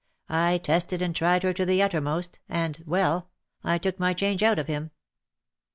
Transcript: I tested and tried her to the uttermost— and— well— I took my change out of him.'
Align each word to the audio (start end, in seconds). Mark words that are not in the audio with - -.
I 0.29 0.57
tested 0.57 1.03
and 1.03 1.15
tried 1.15 1.43
her 1.43 1.53
to 1.53 1.63
the 1.63 1.79
uttermost— 1.83 2.39
and— 2.49 2.83
well— 2.87 3.29
I 3.63 3.77
took 3.77 3.99
my 3.99 4.15
change 4.15 4.41
out 4.41 4.57
of 4.57 4.65
him.' 4.65 4.89